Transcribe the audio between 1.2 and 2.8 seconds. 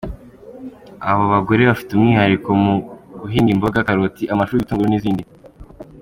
bagore bafite umwihariko mu